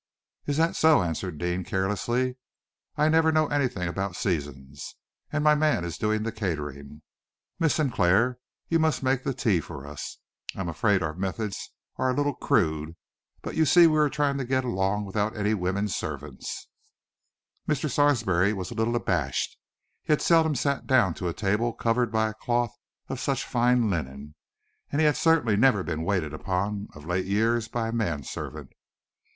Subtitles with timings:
[0.47, 2.35] "Is that so?" answered Deane, carelessly.
[2.97, 4.95] "I never know anything about seasons,
[5.31, 7.03] and my man is doing the catering.
[7.59, 10.17] Miss Sinclair, you must make the tea for us.
[10.55, 12.95] I am afraid our methods are a little crude,
[13.43, 16.67] but you see we are trying to get along without any women servants."
[17.69, 17.87] Mr.
[17.87, 19.55] Sarsby was a little abashed.
[20.01, 22.73] He had seldom sat down to a table covered by a cloth
[23.07, 24.33] of such fine linen,
[24.91, 28.71] and he had certainly never been waited upon, of late years, by a man servant.